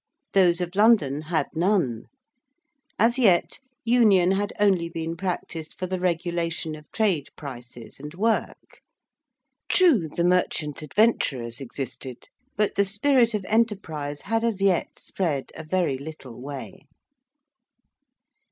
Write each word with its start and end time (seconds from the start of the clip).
Those 0.33 0.61
of 0.61 0.75
London 0.75 1.21
had 1.29 1.45
none. 1.53 2.05
As 2.97 3.19
yet 3.19 3.59
union 3.85 4.31
had 4.31 4.51
only 4.59 4.89
been 4.89 5.15
practised 5.15 5.75
for 5.77 5.85
the 5.85 5.99
regulation 5.99 6.73
of 6.73 6.91
trade 6.91 7.29
prices 7.35 7.99
and 7.99 8.11
work. 8.15 8.81
True, 9.69 10.09
the 10.09 10.23
merchant 10.23 10.81
adventurers 10.81 11.61
existed, 11.61 12.29
but 12.57 12.73
the 12.73 12.83
spirit 12.85 13.35
of 13.35 13.45
enterprise 13.45 14.21
had 14.21 14.43
as 14.43 14.59
yet 14.59 14.97
spread 14.97 15.51
a 15.53 15.63
very 15.63 15.99
little 15.99 16.41
way. 16.41 16.87